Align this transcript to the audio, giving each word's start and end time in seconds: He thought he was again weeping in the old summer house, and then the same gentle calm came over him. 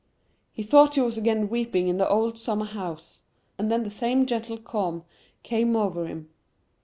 He 0.51 0.63
thought 0.63 0.95
he 0.95 1.01
was 1.01 1.15
again 1.15 1.47
weeping 1.47 1.87
in 1.87 1.97
the 1.97 2.09
old 2.09 2.35
summer 2.35 2.65
house, 2.65 3.21
and 3.59 3.71
then 3.71 3.83
the 3.83 3.91
same 3.91 4.25
gentle 4.25 4.57
calm 4.57 5.03
came 5.43 5.75
over 5.75 6.07
him. 6.07 6.27